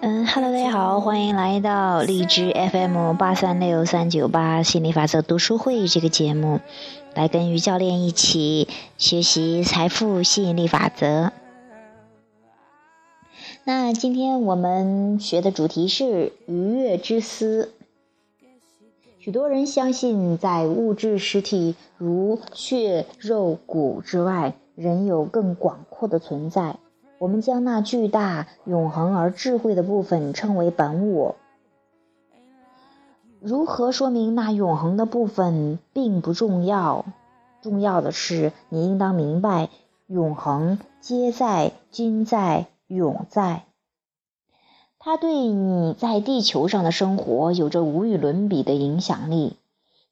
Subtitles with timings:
[0.00, 6.60] 嗯，Hello，大家好，欢迎来到荔枝 FM 八三六三九八心理法则读书会这个节目，
[7.14, 11.32] 来跟于教练一起学习财富吸引力法则。
[13.64, 17.72] 那今天我们学的主题是愉悦之思。
[19.18, 26.76] 许多人相信，在物质实体如血肉骨之外，仍有更广阔的存在。
[27.18, 31.34] 我们将那巨大、永恒而智慧的部分称为本我。
[33.40, 37.04] 如何说明那永恒的部分并不重要，
[37.60, 39.68] 重要的是你应当明白，
[40.06, 43.64] 永恒皆在、均在、永在。
[45.00, 49.56] 它对你在地球上的生活有着无与伦比的影响力。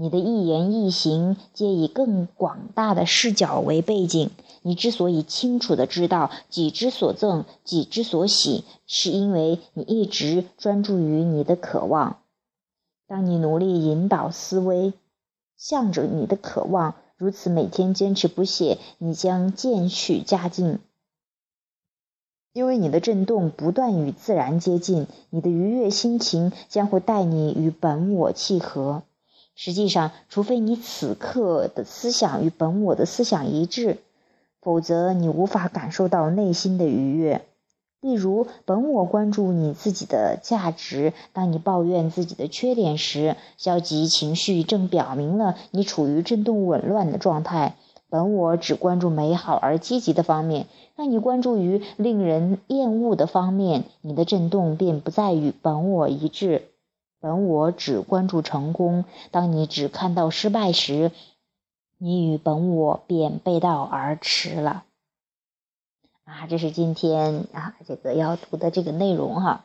[0.00, 4.30] 你的一言一行皆以更广大的视角为背景。
[4.62, 12.20] 你之所以清楚的知道己之所憎，己之所喜，是因为你一直专注于你的渴望。
[13.08, 14.92] 当你努力引导思维，
[15.56, 20.78] 向着你的渴望，如此每天坚持不懈，你将渐趋佳境。
[22.52, 29.02] 因为你的振动不断与自然接近，你的愉悦心情将会带你与本我契合。
[29.60, 33.98] 实际上，除非你此刻的思想与本我的思想一致，
[34.62, 37.44] 否则你无法感受到内心的愉悦。
[38.00, 47.74] 例如，本我关注你自己的价值，当你抱怨自己的缺点时，消极情绪正表明了你处于振动紊乱的状态。
[48.08, 56.62] 本我只关注美好而积极的方面，让你关注于令人厌恶的方面，你的振动便不再与本我一致。
[57.20, 61.10] 本我只关注成功，当你只看到失败时，
[61.98, 64.84] 你与本我便背道而驰了。
[66.24, 69.64] 啊，这是今天啊这个要读的这个内容哈。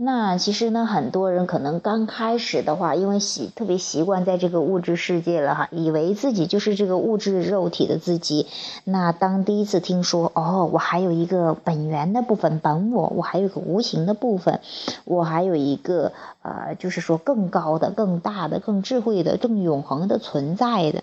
[0.00, 8.46] 那其实呢，很多人可能刚开始的话，因为习特别习惯在这个物质世界了哈，以为自己就是这个物质肉体的自己。
[8.84, 14.60] 那当第一次听说哦，我还有一个本源的部分，本我，我还有一个无形的部分，
[15.04, 21.02] 我还有一个呃，就是说更高的、更大的、更智慧的、更永恒的存在的。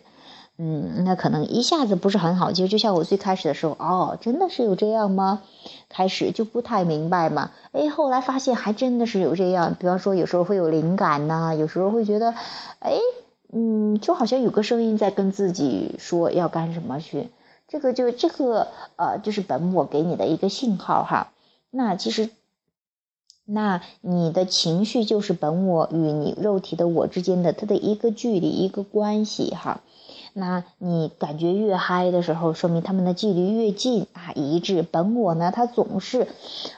[0.57, 5.41] 嗯，那可能一下子不是很好接，就像我最开始的时候，哦，真的是有这样吗？
[5.89, 9.75] 开始就不太明白嘛，哎，后来发现还真的是有这样。
[9.77, 12.33] 比方说，有时候会有灵感呐，有时候会觉得，
[12.79, 12.94] 哎，
[13.51, 17.29] 嗯，就好像有个声音在跟自己说要干什么去。
[17.67, 21.31] 这个就这个呃，就是本我给你的一个信号哈。
[21.69, 22.29] 那其实，
[23.44, 29.81] 那你的情绪就是本我与你肉体的我之间的它的一个距离一个关系哈。
[30.38, 34.84] 那你感觉越嗨的时候，说明他们的距离越近啊，一致。
[34.84, 36.28] 本我呢，他总是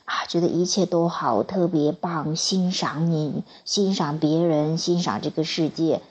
[0.05, 6.01] 啊，觉得一切都好，特别棒，欣赏你，欣赏别人，欣赏这个世界。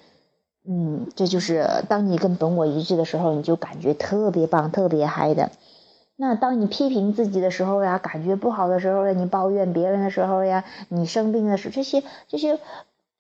[0.69, 5.53] 嗯，这就是当你跟本我一致的时候，你就感觉特别棒，特别嗨的。
[6.17, 12.59] 那当你批评自己的时候呀，感觉不好的时候呀，你抱怨别人的时候呀，你生病的时候，这些这些。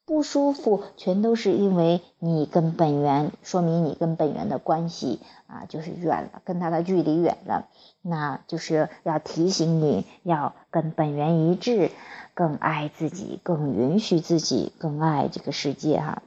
[0.06, 7.66] 不舒服，全都是因为你跟本源，说明你跟本源的关系啊，就是远了，跟他的距离远了。
[8.02, 11.90] 那就是要提醒你要跟本源一致，
[12.34, 16.22] 更爱自己，更允许自己，更爱这个世界哈。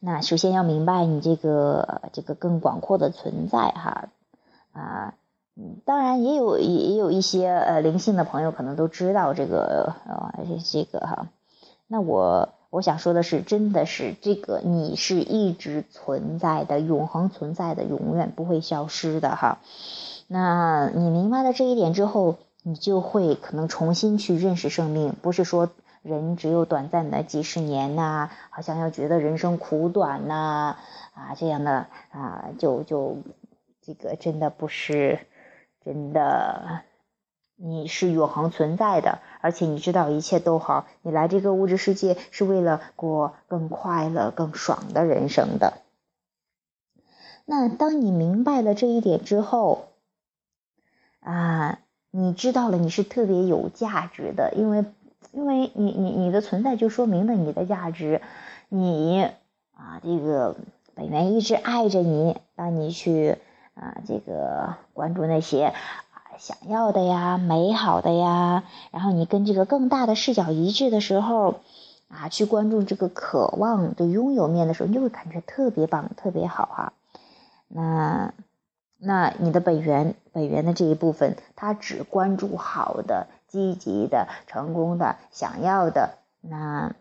[0.00, 4.08] 那首先要明白你这个这个更广阔的存在哈
[4.72, 5.14] 啊，
[5.84, 11.28] 当然也有也也有一些呃灵性的朋友可能都知道这个呃这个哈。
[11.88, 19.58] 那我我想说的是，真的是这个，你是一直存在的，永恒存在的，永远不会消失的哈。
[20.26, 25.70] 那你明白了这一点之后，你就会可能重新去认识生命，不是说
[26.02, 30.76] 人只有短暂的几十年呐，好像要觉得人生苦短呐
[31.14, 33.18] 啊这样的啊，就就
[33.80, 35.20] 这个真的不是
[35.84, 36.80] 真的。
[37.56, 40.86] 你是永恒存在的，而且你知道一切都好。
[41.02, 45.78] 你来这个物质世界是为了过更快乐、更爽的人生的。
[47.46, 49.88] 那当你明白了这一点之后，
[51.20, 51.78] 啊，
[52.10, 54.84] 你知道了你是特别有价值的，因为
[55.32, 58.20] 因为你你你的存在就说明了你的价值。
[58.68, 59.22] 你
[59.74, 60.56] 啊，这个
[60.94, 63.38] 本源一直爱着你，让你去
[63.74, 65.72] 啊，这个关注那些。
[66.38, 71.60] 想要的呀，美好的呀，然后你跟这个更大的视角一致的时候，
[72.08, 76.92] 啊，去关注这个渴望的拥有面的时候，你就会感觉特别棒，特别好哈。
[77.68, 78.32] 那，
[78.98, 86.94] 那你的本源本源的这一部分，他只关注好的、积极的、成功的、想要的，那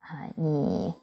[0.00, 0.94] 啊，你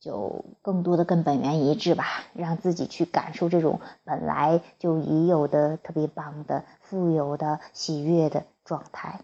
[0.00, 2.04] 就更多的跟本源一致吧，
[2.34, 9.20] 让自己去感受这种本来就已有的特别棒的、富有的、喜悦的状态。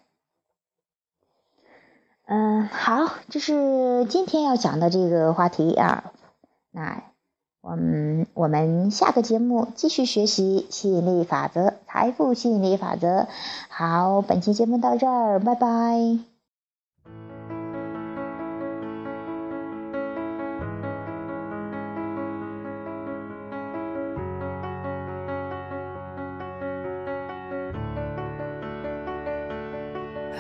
[2.25, 6.13] 嗯，好，这是今天要讲的这个话题啊。
[6.71, 7.03] 那
[7.61, 13.29] 我们我们下个节目继续学习吸引力法则、财富吸引力法则。
[13.69, 16.32] 好，本期节目到这儿，拜拜。